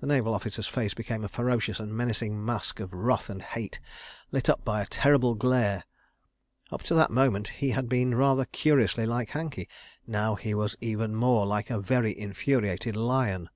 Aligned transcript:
The 0.00 0.06
naval 0.06 0.34
officer's 0.34 0.66
face 0.66 0.92
became 0.92 1.24
a 1.24 1.26
ferocious 1.28 1.80
and 1.80 1.96
menacing 1.96 2.44
mask 2.44 2.80
of 2.80 2.92
wrath 2.92 3.30
and 3.30 3.40
hate, 3.40 3.80
lit 4.30 4.50
up 4.50 4.62
by 4.62 4.82
a 4.82 4.86
terrible 4.86 5.34
glare. 5.34 5.84
Up 6.70 6.82
to 6.82 6.94
that 6.96 7.10
moment 7.10 7.48
he 7.48 7.70
had 7.70 7.88
been 7.88 8.14
rather 8.14 8.44
curiously 8.44 9.06
like 9.06 9.30
Hankey. 9.30 9.66
Now 10.06 10.34
he 10.34 10.52
was 10.52 10.76
even 10.82 11.14
more 11.14 11.46
like 11.46 11.70
a 11.70 11.80
very 11.80 12.14
infuriated 12.18 12.94
lion. 12.94 13.48